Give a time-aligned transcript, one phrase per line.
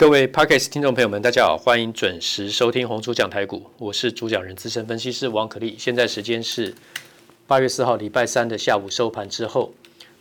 [0.00, 5.76] 各位 Podcast 听众朋友们，大家好，欢迎准时收听红猪讲台股，我是主讲人资深分析师王可立。
[5.78, 6.74] 现在时间是
[7.46, 9.74] 八月四号礼拜三的下午收盘之后，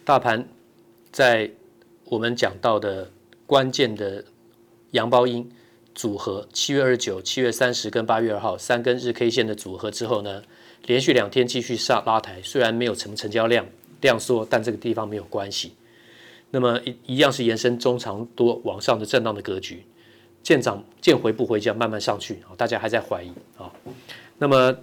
[0.04, 0.46] 大盘
[1.14, 1.50] 在
[2.04, 3.10] 我们讲到的
[3.48, 4.26] 关键的
[4.92, 5.50] 阳包阴
[5.96, 10.44] 组合，七月二十九、七月三十跟八月二号三根日 K 线的组合之后呢，
[10.88, 13.66] 连续两天继续上拉抬，虽然没有成成交量
[14.02, 15.72] 量缩，但这个地方没有关系。
[16.52, 19.86] 那么一一样是延伸中长多往上的震荡的格局，
[20.42, 23.72] 见涨见回不回，这样慢慢上去啊，大家还在怀疑啊。
[24.40, 24.76] 那么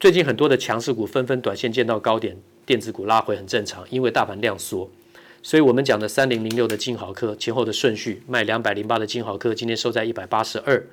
[0.00, 4.90] 最近很多的强势股纷纷短线见到高点，电子股拉回很正常，因为大盘量缩。
[5.42, 10.84] 所以我们讲的三零零六的金豪科前后的顺序，卖两百零八的金豪科今天收在一百八十二，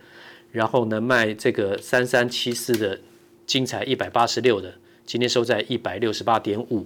[0.51, 2.99] 然后呢卖这个三三七四的
[3.47, 4.75] 精彩一百八十六的，
[5.07, 6.85] 今天收在一百六十八点五，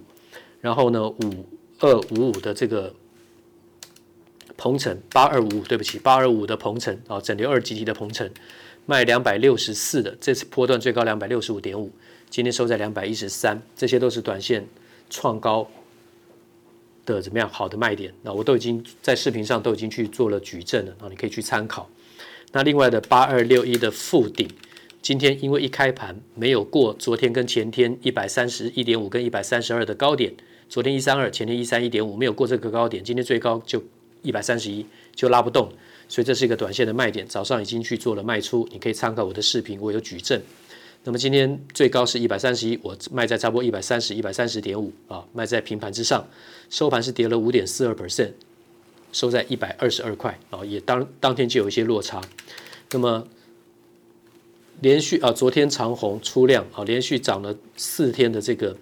[0.62, 1.46] 然后呢五
[1.80, 2.94] 二五五的这个。
[4.62, 8.30] 鹏程八二五五，对不起，八二五的鹏程啊，整流二极体的鹏程，
[8.86, 11.92] 卖两百六十四的，这次波段最高两百六十五点五，
[12.30, 14.68] 今天收在两百一十三，这些都是短线
[15.10, 15.68] 创高
[17.08, 18.14] 的怎么样好的卖点？
[18.22, 21.90] 那我都已经在视频上都已经去做了举证了啊，你可以去参考。
[22.52, 24.48] 那另外的八二六一的附顶，
[25.02, 30.32] 今天因为一开盘没有过昨天跟前天一百三十一点五跟一百三十二的高点，
[30.70, 33.84] 昨天一三二，前天一三一点五没有过这个高点，今天最高就。
[34.22, 35.72] 一百三十一就拉不动，
[36.08, 37.26] 所以这是一个短线的卖点。
[37.28, 40.42] 早上已经去做了卖出，你可以参考我的视频，我有举证。
[41.04, 46.24] 那么今天最高是一百三十一，我卖在差不多一百三十一百三十点五啊，卖在平盘之上，
[46.70, 48.34] 收盘是跌了五点四二 percent，
[49.12, 52.22] 收在一百二十二块啊，也当当天就有一些落差。
[52.92, 53.28] 那么
[54.82, 58.78] 连续啊，昨天长红出量啊，连续涨了四天的这个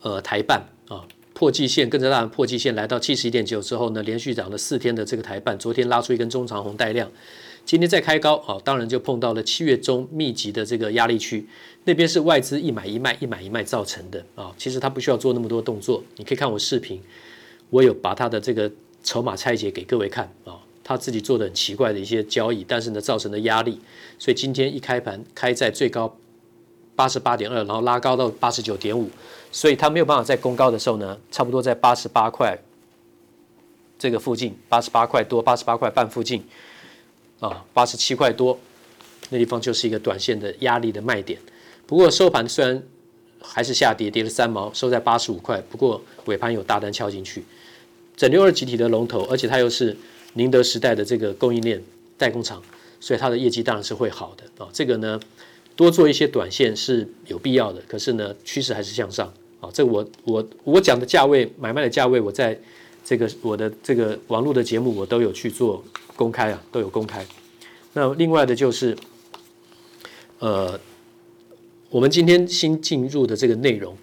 [0.00, 1.06] 呃台半啊。
[1.40, 7.10] 破季线跟着大盘破季线来到七十一点九之后呢，连续涨了四天的这个台半，昨天拉出一根中长红带量，
[7.64, 11.46] 今天再开高啊，当然就碰到了七月中密集的这个压力区，
[11.84, 14.52] 那边是外资一买一卖一买一卖造成的啊。
[14.58, 17.00] 其实它不需要做那么多动作，你可以看我视频，
[17.70, 18.70] 我有把它的这个
[19.02, 23.80] 筹码拆解给各位看啊，他自己做的很奇怪的一些交易，但是呢造成的压力，
[24.18, 26.14] 所以今天一开盘开在最高
[26.94, 29.08] 八十八点二，然后拉高到八十九点五。
[29.52, 32.56] 所以它没有办法在攻高的时候呢，差不多在八十八块
[33.98, 36.42] 这个附近，八十八块多，八十八块半附近，
[37.40, 38.58] 啊，八十七块多，
[39.28, 41.38] 那地方就是一个短线的压力的卖点。
[41.86, 42.82] 不过收盘虽然
[43.42, 45.60] 还是下跌，跌了三毛，收在八十五块。
[45.68, 47.44] 不过尾盘有大单敲进去，
[48.16, 49.96] 整流二极体的龙头，而且它又是
[50.34, 51.82] 宁德时代的这个供应链
[52.16, 52.62] 代工厂，
[53.00, 54.70] 所以它的业绩当然是会好的啊。
[54.72, 55.20] 这个呢，
[55.74, 59.32] 多做一些短线是有必要的，可是呢，趋势还是向上。
[59.60, 62.58] 啊，这我我我讲的价位买卖的价位，我在
[63.04, 65.84] 这个我的这个网络的节目我都有去做
[66.16, 67.24] 公开啊，都有公开。
[67.92, 68.96] 那另外的就是，
[70.38, 70.78] 呃，
[71.90, 73.96] 我们今天新进入的这个内容，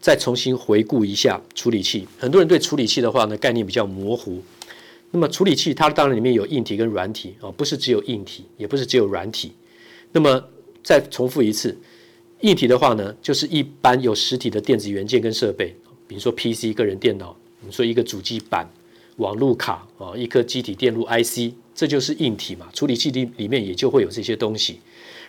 [0.00, 2.06] 再重新回顾一下处理器。
[2.18, 4.42] 很多人对处理器的话呢，概念比较模糊。
[5.10, 9.52] 那么处理器它当然里面有硬体跟软体啊，不是只有硬体，也不是只有软体。
[10.12, 10.44] 那么
[10.82, 11.76] 再重复一次。
[12.44, 15.74] 硬体的话呢，就是一般有实体的电子元件跟设备，
[16.06, 18.70] 比如说 PC 个人电脑，我们说一个主机板、
[19.16, 22.68] 网路卡啊，一颗机体电路 IC，这就是硬体嘛。
[22.74, 24.78] 处理器里里面也就会有这些东西。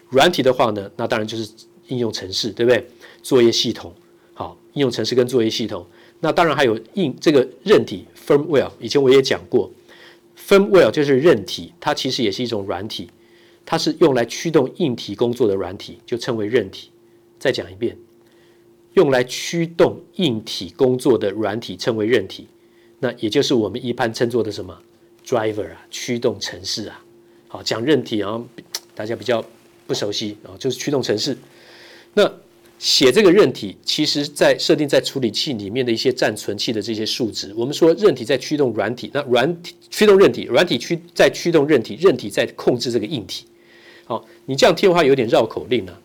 [0.10, 1.50] 软体的话呢，那当然就是
[1.88, 2.86] 应用程式，对不对？
[3.24, 3.94] 作业系统，
[4.34, 5.88] 好，应用程式跟作业系统。
[6.20, 9.72] 那当然还有硬这个韧体 firmware，以前我也讲过
[10.38, 13.10] ，firmware 就是韧体，它其实也是一种软体，
[13.66, 16.90] 它是用来驱动硬体工作的软体，就称为韧体。
[17.40, 17.98] 再讲一遍，
[18.94, 22.48] 用来驱动硬体工作的软体称为韧体，
[23.00, 24.78] 那也就是我们一般称作的什么
[25.26, 27.04] driver 啊，驱动程式啊。
[27.48, 28.44] 好，讲韧体啊，
[28.94, 29.44] 大家比较
[29.86, 31.38] 不熟悉啊，就是驱动程式。
[32.14, 32.32] 那
[32.80, 37.54] 写这个韧体，其实在设定在处理器里面的一些暂存器的这些数值。
[37.56, 43.46] 我们说韧体在驱动软体，那软体驱动韧体，软体驱在驱动韧体，韧体在控制这个硬体。
[44.06, 46.02] 好，你这样听的话有点绕口令啊。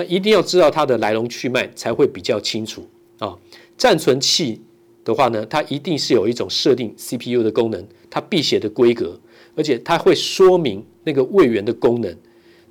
[0.00, 2.88] 那一定要知道它的来龙去脉，才会比较清楚
[3.18, 3.36] 啊。
[3.76, 4.58] 暂存器
[5.04, 9.20] 的话呢，它一定是有一种设定 CPU 的功能，它必写的规格，
[9.54, 12.16] 而且它会说明那个位元的功能。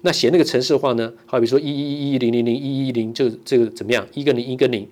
[0.01, 4.07] 那写那个程式的话呢，好比说一一一一零零零一一零，就这个怎么样？
[4.15, 4.87] 一跟零一跟零。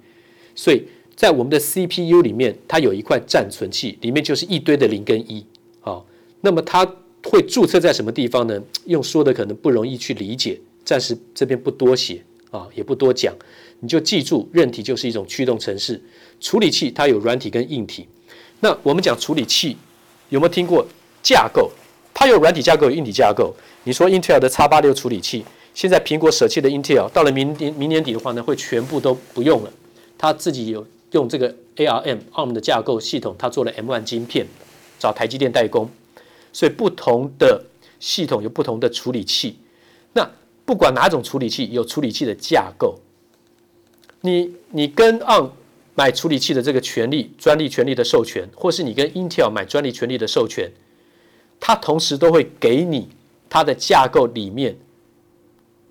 [0.53, 0.83] 所以
[1.15, 5.43] 在我们的 CPU 里面，它有一块暂存器，里面就是一堆的零跟一。
[5.79, 6.05] 好，
[6.41, 6.85] 那么它
[7.23, 8.61] 会注册在什么地方呢？
[8.85, 10.59] 用说的可能不容易去理解。
[10.87, 13.35] 暂时这边不多写啊，也不多讲，
[13.81, 16.01] 你就记住，韧体就是一种驱动程式，
[16.39, 18.07] 处理器它有软体跟硬体。
[18.61, 19.75] 那我们讲处理器，
[20.29, 20.87] 有没有听过
[21.21, 21.69] 架构
[22.13, 23.53] 它有软体架构，有硬体架构。
[23.83, 25.43] 你说 Intel 的 X 八六处理器，
[25.73, 29.73] 现在苹果舍弃的 Intel，到了明年明年底的话呢，会全部都不用了。
[30.17, 34.47] 它自己有用这个 ARM ARM 的架构系统，它做了 M1 晶片，
[34.97, 35.89] 找台积电代工。
[36.53, 37.65] 所以不同的
[37.99, 39.57] 系统有不同的处理器。
[40.13, 40.27] 那
[40.67, 42.99] 不管哪种处理器，有处理器的架构。
[44.19, 45.51] 你你跟 ARM
[45.95, 50.69] 买处理器的这个权利、专利权利的授权，或是你跟 Intel 买专利权利的授权，
[51.57, 53.07] 它同时都会给你
[53.49, 54.77] 它的架构里面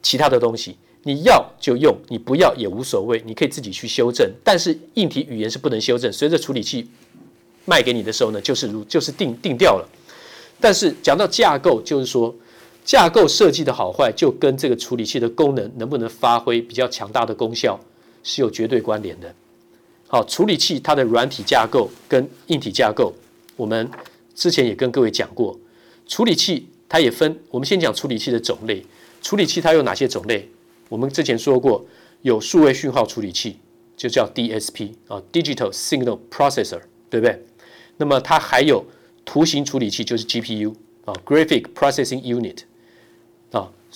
[0.02, 0.76] 其他的东西。
[1.04, 4.30] 你要就用，你不要也无所谓，你可以自己去修正。
[4.44, 6.12] 但是硬体语言是不能修正。
[6.12, 6.86] 随着处理器
[7.64, 9.88] 卖给你的时候呢，就是如就是定定掉了。
[10.60, 12.34] 但是讲到架构，就是说
[12.86, 17.78] 架构设计的好坏，就跟这个处理器的功能能不能发挥比较强大的功效
[18.22, 19.34] 是有绝对关联的。
[20.06, 23.12] 好，处理器它的软体架构跟硬体架构，
[23.56, 23.90] 我们
[24.36, 25.58] 之前也跟各位讲过。
[26.06, 28.86] 处理器它也分，我们先讲处理器的种类。
[29.20, 30.48] 处理器它有哪些种类？
[30.88, 31.84] 我们之前说过，
[32.22, 33.56] 有数位讯号处理器，
[33.96, 37.44] 就叫 DSP 啊，Digital Signal Processor，对不对？
[37.96, 38.86] 那么它还有
[39.24, 40.72] 图形处理器，就是 GPU
[41.04, 42.58] 啊，Graphic Processing Unit。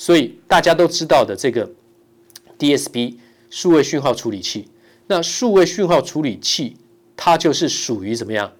[0.00, 1.70] 所以大家都知道的这个
[2.58, 3.16] DSP
[3.50, 4.66] 数位讯号处理器。
[5.08, 6.74] 那数位讯号处理器，
[7.14, 8.50] 它就是属于怎么样？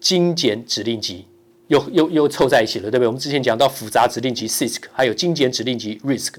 [0.00, 1.26] 精简指令集，
[1.66, 3.06] 又又又凑在一起了，对不对？
[3.06, 6.32] 我们之前讲到复杂指令集 CISC，还有精简指令集 RISC。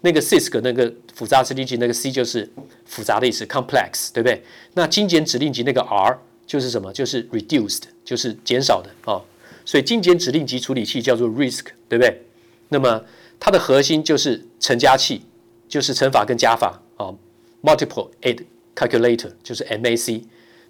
[0.00, 2.50] 那个 CISC 那个复杂指令集那个 C 就是
[2.86, 4.42] 复杂的意思，complex，对不对？
[4.72, 6.90] 那精简指令集那个 R 就是什么？
[6.94, 9.22] 就是 reduced，就是减少的哦。
[9.66, 12.22] 所以精简指令集处理器叫做 RISC，对不对？
[12.70, 13.02] 那么
[13.40, 15.22] 它的核心就是乘加器，
[15.68, 17.14] 就是乘法跟加法啊
[17.62, 18.44] ，multiple add。
[18.76, 20.22] Calculator 就是 MAC，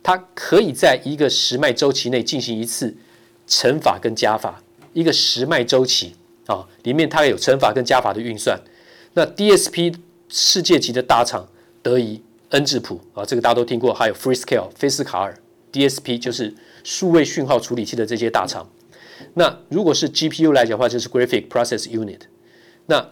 [0.03, 2.97] 它可以在一个时脉周期内进行一次
[3.47, 4.63] 乘法跟加法，
[4.95, 6.15] 一个时脉周期
[6.47, 8.59] 啊，里面它有乘法跟加法的运算。
[9.13, 9.95] 那 DSP
[10.31, 11.47] 世界级的大厂
[11.83, 15.39] 德仪、恩智浦啊，这个大家都听过，还有 Freescale 菲斯卡尔
[15.71, 18.67] DSP 就是数位讯号处理器的这些大厂。
[19.35, 22.21] 那如果是 GPU 来讲的话，就是 Graphic Process Unit。
[22.89, 23.09] 那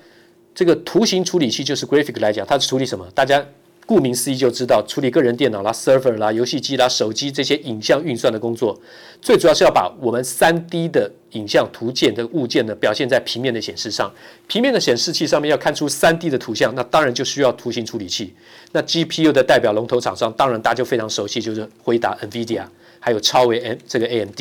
[0.54, 3.06] 这个图形处理器就是 Graphic 来讲，它是处理什么？
[3.14, 3.46] 大家。
[3.88, 8.76] 顾名思义就知道，处理个人电脑啦、server 啦、游戏机啦、手机这些影像运算的工作，
[9.22, 14.12] 最主要是要把我们 3D 的影像图件的物件呢表现在平面的显示上。
[14.48, 18.34] 平面的显示器上面要看出 3D 的图像，那当然就需要图形处理器。
[18.72, 22.64] 那 GPU 的代表龙头厂商，当然大家就非常熟悉，就是辉达、NVIDIA，
[22.98, 24.38] 还有超微 M 这个 AMD，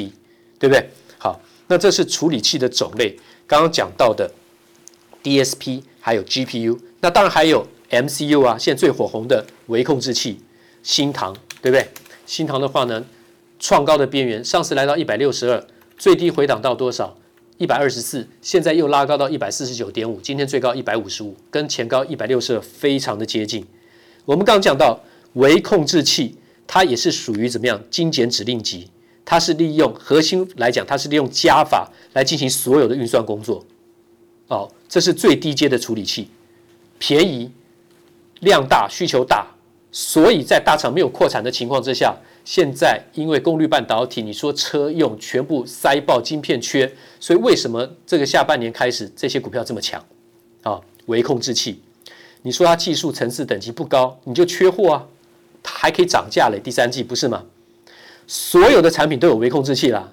[0.58, 0.90] 对不对？
[1.20, 3.16] 好，那这是处理器的种类。
[3.46, 4.28] 刚刚讲到的
[5.25, 7.68] DSP 还有 GPU，那当然还有。
[7.92, 10.39] MCU 啊，现在最火红的微控制器，
[10.81, 11.31] 新唐，
[11.62, 11.88] 对不对？
[12.25, 13.06] 新唐的话呢，
[13.60, 17.16] 创高的边缘，上次来到一百六十二，最低回档到多少？
[17.57, 23.63] 一百二十四，现在又拉高到一百四十九点五，今天最高一百五十五，跟前高一百六十二非常的接近。
[24.25, 25.00] 我们刚刚讲到
[25.33, 26.36] 微控制器，
[26.66, 27.80] 它也是属于怎么样？
[27.92, 28.89] 精简指令集，
[29.24, 33.63] 它是利用核心来讲，它是利用加法来进行所有的运算工作。
[34.47, 36.30] 哦，这是最低阶的处理器，
[36.97, 37.51] 便宜。
[38.42, 39.47] 量大需求大，
[39.92, 42.13] 所以在大厂没有扩产的情况之下，
[42.44, 50.03] 现在因为功率半导体，你说车用全部塞爆晶片缺，所以为什么这个下半年开始这些股票这么强？
[50.63, 51.81] 啊，微控制器，
[52.41, 55.08] 你说它技术层次等级不高，你就缺货啊，
[55.63, 57.46] 它还可以涨价嘞，第三季不是吗？
[58.27, 60.12] 所有的产品都有微控制器啦。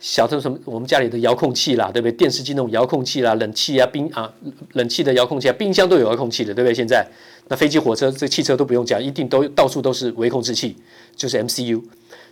[0.00, 2.12] 小的什么，我们家里的遥控器啦，对不对？
[2.12, 4.32] 电视机那种遥控器啦，冷气啊，冰啊，
[4.74, 6.74] 冷气的遥控器啊，冰箱都有遥控器的，对不对？
[6.74, 7.04] 现在
[7.48, 10.76] 那飞机、火车、这汽车都不用讲，一定都到处都是微控制器，
[11.16, 11.82] 就是 MCU。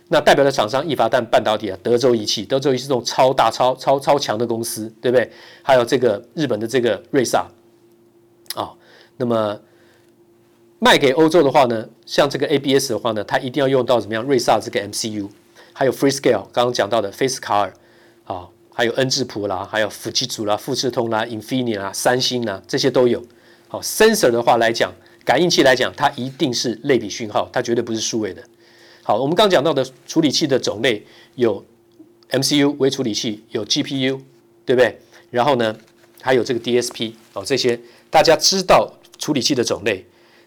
[0.07, 5.29] 那代表的厂商，义达电半导体啊，德州仪器，德州仪器这种超大、超超超强的公司，对不对？
[5.61, 7.45] 还有这个日本的这个瑞萨
[8.55, 8.71] 啊，
[9.17, 9.59] 那么
[10.79, 14.23] 卖给欧洲的话呢，像这个 ABS 的话呢，它一定要用到怎么样？
[14.23, 15.27] 瑞萨这个 MCU。
[15.77, 17.71] 还有 Freescale 刚刚讲到的菲斯卡尔
[18.23, 23.23] 啊，还有恩智浦啦，还有富基组啦、富士通啦、Infini 啦、三星啦，这些都有。
[23.67, 24.91] 好，sensor 的话来讲，
[25.23, 28.43] 感应器来讲，它一定是类比讯号，它绝对不是数位的。
[29.03, 31.05] 好，我们刚讲到的处理器的种类
[31.35, 31.63] 有
[32.31, 34.19] MCU 微处理器，有 GPU，
[34.65, 34.99] 对不对？
[35.29, 35.77] 然后呢，
[36.23, 37.79] 还有这个 DSP 哦，这些
[38.09, 40.03] 大家知道处理器的种类。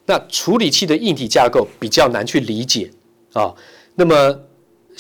[0.07, 2.91] 那处理器的硬体架构比较难去理解
[3.33, 3.55] 啊，
[3.95, 4.41] 那么。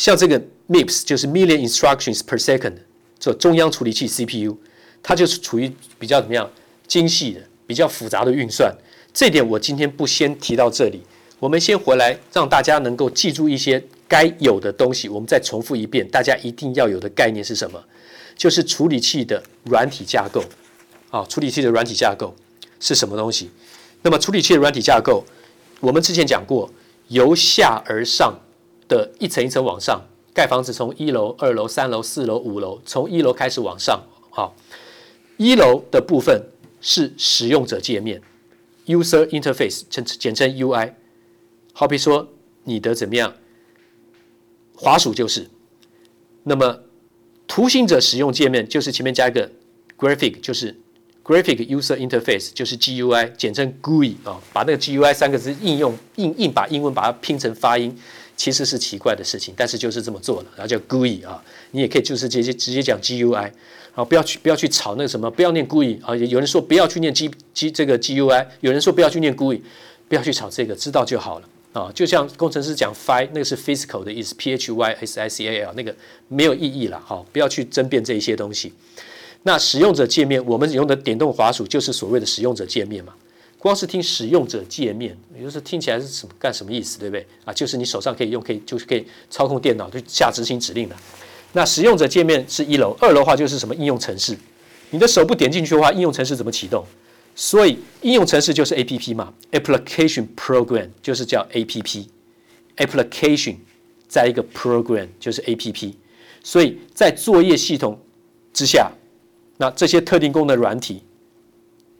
[0.00, 0.40] 像这个
[0.70, 2.72] MIPS 就是 Million Instructions per Second，
[3.18, 4.56] 这中央处理器 CPU，
[5.02, 6.50] 它就是处于比较怎么样
[6.86, 8.74] 精细的、比较复杂的运算。
[9.12, 11.02] 这点我今天不先提到这里，
[11.38, 15.06] 我们先回来让大家能够记住一些该有的东西。
[15.06, 17.78] 我们再重复一遍，大家一定要有的概念是什么？
[18.34, 20.42] 就是处理器的软体架构。
[21.10, 22.34] 啊，处理器的软体架构
[22.80, 23.50] 是什么东西？
[24.00, 25.22] 那么处理器的软体架构，
[25.78, 26.72] 我们之前讲过，
[27.08, 28.34] 由下而上
[28.90, 30.02] 的一层一层往上
[30.34, 34.02] 盖房子，从一楼、二楼、三楼、四楼、五楼，从一楼开始往上。
[34.30, 34.54] 好，
[35.36, 36.42] 一楼的部分
[36.80, 38.20] 是使用者界面
[38.86, 40.94] （User Interface），简简称 UI。
[41.72, 42.28] 好比说
[42.64, 43.32] 你的怎么样，
[44.74, 45.48] 滑鼠就是。
[46.42, 46.80] 那么
[47.46, 49.50] 图形者使用界面就是前面加一个
[49.96, 50.80] Graphic，就是。
[51.22, 57.96] Graphic User Interface 就是 GUI，简称 GUI 啊、把那个 GUI 三个字应用硬硬把英文把它拼成发音，
[58.40, 63.50] 其实是奇怪的事情，但是就是这么做了，然后叫 GUI 啊，你也可以就是直接直接讲 GUI，
[63.92, 69.60] 好，不要去不要去吵那个什么，不要念 GUI 啊，有人说不要去念 G G 这个 GUI，有人说不要去念 GUI，
[70.08, 75.94] 不要去吵这个，知道就好了啊，就像工程师讲 Phy 那个是 physical 的意思，P H Y S I C A L 那个
[76.28, 78.72] 没有意义了，好，不要去争辩这一些东西。
[79.42, 83.12] 那使用者界面，我们用的点动滑鼠就是所谓的使用者界面嘛。
[83.60, 87.26] 光是听使用者界面，也就是听起来是什么干什么意思，对不对？
[87.44, 90.96] 啊，就是你手上可以用，可以就是可以操控电脑去下执行指令的。
[91.52, 94.34] 那使用者界面是一楼，二楼的话就是什么应用程式。
[94.88, 96.82] 你的手不点进去的话，应用程式怎么启动？
[97.36, 103.56] 所以应用程式就是 APP 嘛，Application Program 就是叫 APP，Application
[104.08, 105.92] 再一个 Program 就是 APP。
[106.42, 108.00] 所以在作业系统
[108.52, 108.90] 之下。
[109.62, 111.02] 那这些特定功能软体，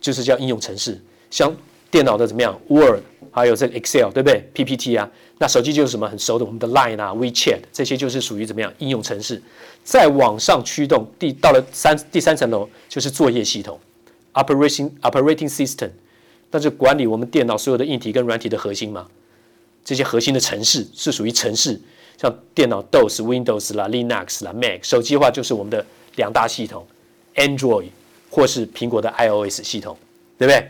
[0.01, 0.99] 就是叫应用程式，
[1.31, 1.55] 像
[1.91, 5.09] 电脑的怎么样，Word，还有这个 Excel，对不对？PPT 啊，
[5.39, 9.41] 那手机就是什么很熟的，我们的 Line 啊，WeChat，这些就是属于怎么样应用程式。
[9.83, 13.79] 再往上驱动，第到了三第三层楼就是作业系统
[14.35, 15.91] ，Operation Operating System，
[16.51, 19.07] 那就管理我们电脑所有的硬体跟软体的核心嘛。
[19.85, 21.81] 这些核心的程式是属于程式，
[22.19, 25.85] 像电脑 DOS、Windows 啦、Linux 啦、Mac，手机的话就是我们的
[26.17, 26.87] 两大系统。
[27.37, 27.89] Android
[28.29, 29.97] 或是苹果的 iOS 系统，
[30.37, 30.69] 对不对？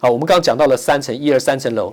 [0.00, 1.92] 好，我们刚刚讲到了三层，一二三层楼，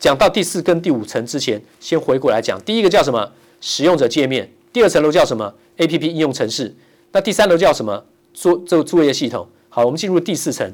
[0.00, 3.30] 讲到第四跟第五层之前，先回过来讲，第一个叫什么？
[3.60, 4.50] 使用者界面。
[4.72, 6.74] 第二层楼叫什么？APP 应用程式。
[7.12, 8.04] 那第三楼叫什么？
[8.34, 9.46] 作这个作业系统。
[9.68, 10.70] 好，我们进入第四层，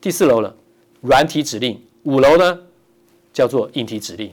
[0.00, 0.54] 第四楼了，
[1.02, 1.80] 软体指令。
[2.02, 2.58] 五楼呢，
[3.32, 4.32] 叫做硬体指令。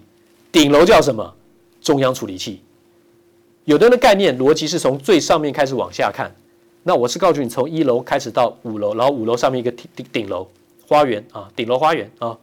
[0.51, 1.35] 顶楼叫什么？
[1.81, 2.61] 中央处理器。
[3.65, 6.33] 有的人的概念逻辑是从最上面开始往下看。
[6.81, 10.47] 那我是告诉你，从一楼开始到五楼，然后五楼上面一个顶顶顶楼
[10.87, 12.37] 花园啊，顶楼花园啊，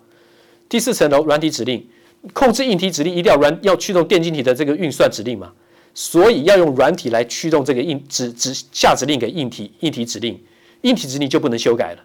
[0.68, 1.86] 第四层楼软体指令，
[2.32, 5.52] 控制硬体指令一定要软要驱动电晶体的这个运算指令嘛，
[5.94, 10.40] 所以要用软体来驱动这个硬指指下指令给硬体硬体指令，
[10.82, 12.02] 硬体指令就不能修改了，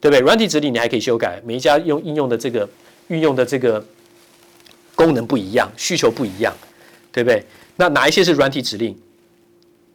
[0.00, 0.20] 对不对？
[0.20, 2.68] 软体指令你还可以修改，每一家用应用的这个
[3.08, 3.84] 运用的这个
[4.94, 6.54] 功能不一样，需求不一样，
[7.12, 7.44] 对不对？
[7.76, 8.96] 那哪一些是软体指令？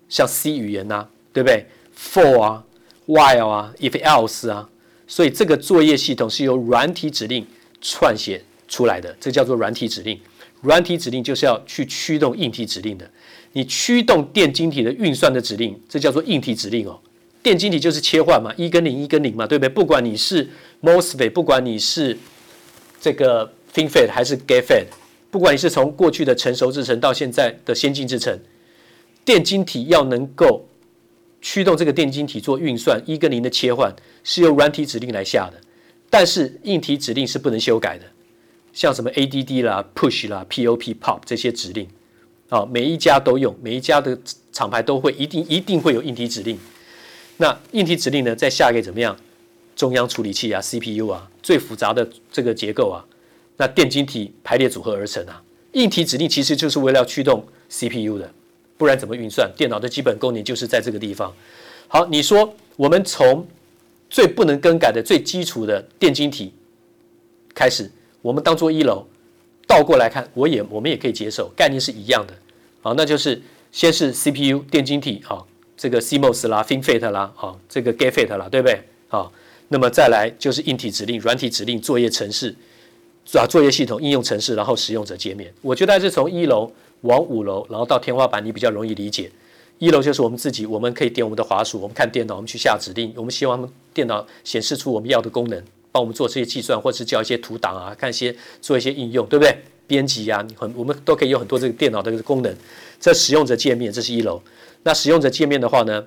[0.09, 1.65] 像 C 语言呐、对不对
[1.97, 2.63] ？For 啊
[3.07, 4.69] ，while 啊，if else 啊，
[5.11, 7.45] 所以这个作业系统是由软体指令
[7.81, 10.17] 串写出来的，这叫做软体指令。
[10.61, 13.11] 软体指令就是要去驱动硬体指令的。
[13.51, 16.97] 你驱动电晶体的运算的指令，这叫做硬体指令哦。
[17.43, 19.67] 电晶体就是切换嘛，一跟零，一跟零嘛，对不对？
[19.67, 20.49] 不管你是
[20.81, 22.17] MOSFET，不管你是
[23.01, 24.85] 这个 FinFET 还是 GATFET，
[25.29, 28.39] 不管你是从过去的成熟制程到现在的先进制程，
[29.25, 30.65] 电晶体要能够
[31.41, 33.93] 驱动这个电晶体做运算，一跟零的切换
[34.23, 35.59] 是由软体指令来下的，
[36.09, 38.05] 但是硬体指令是不能修改的，
[38.71, 41.87] 像什么 ADD 啦、Push 啦、POP、Pop 这些指令，
[42.49, 44.17] 啊，每一家都用，每一家的
[44.51, 46.57] 厂牌都会，一定一定会有硬体指令。
[47.37, 49.17] 那硬体指令呢，再下给怎么样？
[49.75, 53.03] 中央处理器啊，CPU 啊，最复杂的这个结构啊，
[53.57, 58.31] 那电晶体排列组合而成啊，硬体指令其实就是为了要驱动 CPU 的。
[58.81, 59.47] 不然怎么运算？
[59.55, 61.31] 电脑的基本功能就是在这个地方。
[61.87, 63.45] 好，你说我们从
[64.09, 66.51] 最不能更改的、最基础的电晶体
[67.53, 67.91] 开始，
[68.23, 69.05] 我们当做一楼，
[69.67, 72.33] 倒过来看，我也我们也可以接受，概念是一样的。
[72.81, 73.39] 好，那就是
[73.71, 75.47] 先是 CPU 电晶体，好，
[75.77, 78.81] 这个 CMOS 啦、FinFET 啦，好，这个 GATFET 啦，对不对？
[79.09, 79.31] 好，
[79.67, 82.55] 那么再来就是硬体指令、软体指令、作业程式，
[83.35, 85.53] 啊，作业系统、应用程式，然后使用者界面。
[85.61, 86.71] 我觉得还是从一楼。
[87.01, 89.31] 往五楼，然后到天花板，你比较容易理解。
[89.79, 95.59] 一楼就是我们自己，我们可以点我们的滑鼠，我们看电脑，我们去下指令，我们希望电脑显示出我们要的功能，
[95.91, 99.57] 帮我们做这些计算，或者是叫一些图档啊，看一些做一些应用，对不对？
[99.87, 102.55] 编辑啊，很我们都可以有很多这个电脑的功能。
[102.99, 104.39] 这使用者界面，这是一楼。
[104.83, 106.05] 那使用者界面的话呢，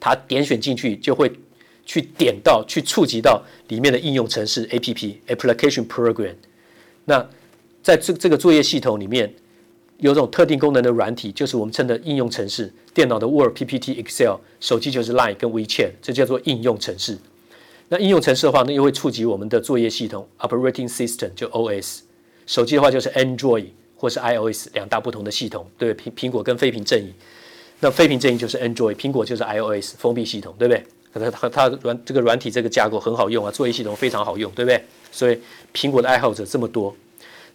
[0.00, 1.30] 它点选进去就会
[1.86, 6.34] 去点到，去触及到里面的应用程式 APP Application Program。
[7.04, 7.24] 那
[7.80, 9.32] 在这这个作业系统里面。
[10.00, 12.72] 有种特定功能的软体，就是我们称的应用程式。
[12.92, 17.16] 电脑的 Word、PPT、Excel，手机就是 Line 跟 WeChat，这叫做应用程式。
[17.88, 22.00] 那应用程式的话呢，又会触及我们的作业系统 Operating System，就 OS。
[22.46, 23.66] 手机的话就是 Android
[23.96, 27.12] 或是 iOS 两大不同的系统，对，苹苹果跟非苹阵营。
[27.80, 30.84] 那非苹阵营就是 Android，苹果就是 iOS 封闭系统，对不对？
[31.12, 34.82] 它它它软这个软体这个架构很好用啊，作业系统非常好用，对不对？
[35.10, 35.38] 所以
[35.74, 36.94] 苹果的爱好者这么多。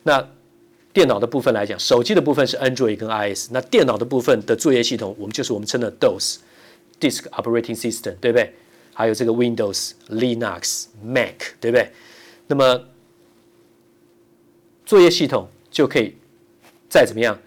[0.03, 0.25] 那
[0.95, 8.53] 电脑的部分来讲，手机的部分是 Android 跟 iOS，那电脑的部分的作业系统，我们就是我们称的 DOS，Disk Operating System，对不对？
[8.93, 11.91] 还有这个 Windows、Linux、Mac，对不对？
[12.47, 12.81] 那么
[14.85, 16.15] 作业系统就可以
[16.89, 17.37] 再怎么样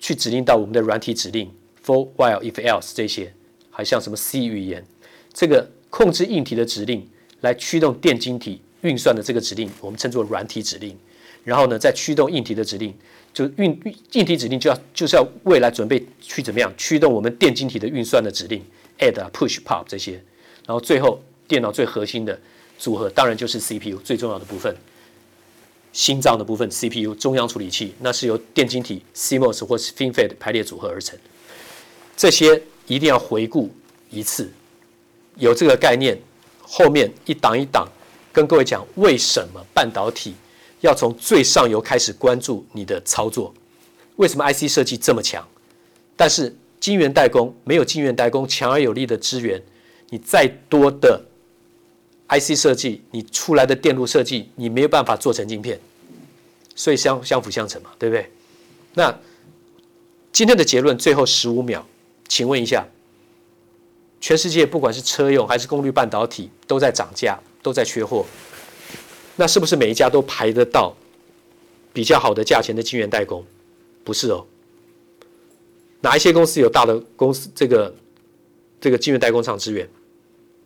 [0.00, 1.48] 去指令到我们的软体指令
[1.86, 3.32] ，for、while、if、else 这些，
[3.70, 4.84] 还像什么 C 语言，
[5.32, 7.08] 这个控制硬体的指令
[7.42, 10.98] 来驱动电晶体运算的这个指令，我们称作软体指令。
[11.44, 12.94] 然后呢，再驱动硬体的指令，
[13.32, 13.70] 就运
[14.12, 18.62] 硬体指令就要就是要未来准备去怎么样驱动我们电晶体的运算的指令
[18.98, 20.12] ，add、push、pop 这些。
[20.64, 22.38] 然后最后电脑最核心的
[22.78, 24.74] 组合，当然就是 CPU 最重要的部分。
[25.92, 31.18] 心脏的部分，CPU 中央处理器，那是由电晶体 CMOS 或是 FinFET 排列组合而成。
[32.16, 33.70] 这些一定要回顾
[34.08, 34.50] 一次，
[35.36, 36.18] 有这个概念，
[36.62, 37.86] 后面一档一档
[38.32, 40.34] 跟各位讲为什么半导体
[40.82, 43.52] 要从最上游开始关注你的操作。
[44.16, 45.44] 为什么 IC 设计这么强？
[46.14, 49.60] 但是晶圆代工没有晶圆代工强而有力的资源，
[50.10, 51.24] 你再多的。
[52.28, 55.78] IC 设计，你出来的电路设计，你没有办法做成晶片，
[56.74, 58.30] 所以相相辅相成嘛，对不对？
[58.94, 59.14] 那
[60.32, 61.86] 今天的结论最后十五秒，
[62.26, 62.86] 请问一下，
[64.18, 68.24] 全世界不管是车用还是功率半导体都在涨价，都在缺货，
[69.42, 70.96] 那是不是每一家都排得到
[71.92, 73.44] 比较好的价钱的晶圆代工？
[74.04, 74.46] 不是哦，
[76.00, 77.92] 哪一些公司有大的公司这个
[78.80, 79.88] 这个晶圆代工厂资源？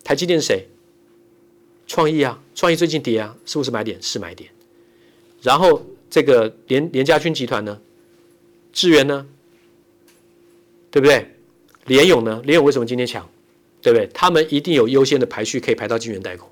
[0.03, 0.67] 台积电是谁？
[1.87, 3.99] 创意啊，创意最近跌啊，是不是买点？
[3.99, 4.47] 是买点。
[5.41, 7.81] 然后这个联联家军集团呢，
[8.71, 9.25] 智源呢，
[10.91, 11.27] 对不对？
[11.87, 12.43] 联勇呢？
[12.45, 13.27] 联勇为什么今天强？
[13.81, 14.07] 对不对？
[14.13, 16.47] 他们一定有优先的排序，可以排到晶圆代工。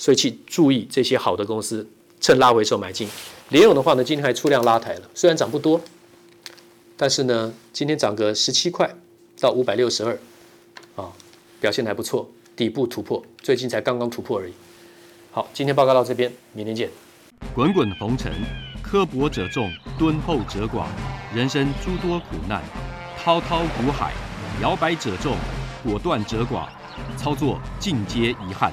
[0.00, 1.86] 所以去注意这些好的公司，
[2.22, 3.06] 趁拉回时候买进。
[3.50, 5.78] 联咏的话呢，今天还出量拉抬了，虽然涨不多，
[6.96, 8.96] 但是呢，今天涨个十七块
[9.38, 10.18] 到五百六十二，
[10.96, 11.12] 啊，
[11.60, 12.26] 表现还不错。
[12.56, 14.54] 底部突破，最近才刚刚突破而已。
[15.32, 16.88] 好，今天报告到这边，明天见。
[17.54, 18.32] 滚滚红尘，
[18.82, 20.86] 刻薄者众，敦厚者寡；
[21.34, 22.62] 人生诸多苦难，
[23.22, 24.14] 滔滔苦海，
[24.62, 25.36] 摇摆者众，
[25.84, 26.66] 果断者寡。
[27.18, 28.72] 操作尽皆遗憾。